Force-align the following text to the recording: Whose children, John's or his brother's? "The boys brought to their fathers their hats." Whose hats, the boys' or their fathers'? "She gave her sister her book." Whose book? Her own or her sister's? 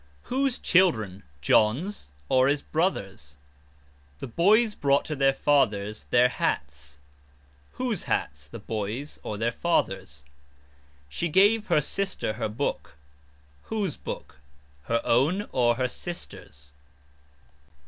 Whose 0.23 0.57
children, 0.57 1.21
John's 1.41 2.11
or 2.27 2.47
his 2.47 2.63
brother's? 2.63 3.37
"The 4.17 4.25
boys 4.25 4.73
brought 4.73 5.05
to 5.05 5.15
their 5.15 5.31
fathers 5.31 6.05
their 6.05 6.27
hats." 6.27 6.97
Whose 7.73 8.05
hats, 8.05 8.47
the 8.47 8.57
boys' 8.57 9.19
or 9.21 9.37
their 9.37 9.51
fathers'? 9.51 10.25
"She 11.07 11.29
gave 11.29 11.67
her 11.67 11.81
sister 11.81 12.33
her 12.33 12.49
book." 12.49 12.95
Whose 13.65 13.95
book? 13.95 14.39
Her 14.85 15.01
own 15.05 15.47
or 15.51 15.75
her 15.75 15.87
sister's? 15.87 16.73